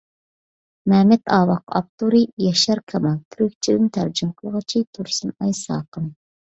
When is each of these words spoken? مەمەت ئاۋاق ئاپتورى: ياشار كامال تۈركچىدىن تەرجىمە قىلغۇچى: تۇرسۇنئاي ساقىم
مەمەت 0.93 1.29
ئاۋاق 1.35 1.61
ئاپتورى: 1.81 2.23
ياشار 2.47 2.83
كامال 2.95 3.21
تۈركچىدىن 3.37 3.95
تەرجىمە 4.01 4.37
قىلغۇچى: 4.43 4.85
تۇرسۇنئاي 4.99 5.59
ساقىم 5.65 6.13